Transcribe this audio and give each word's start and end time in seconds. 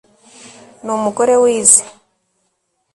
Ni 0.83 0.91
umugore 0.97 1.33
wize 1.43 1.81